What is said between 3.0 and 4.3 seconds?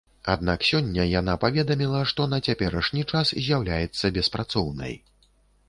час з'яўляецца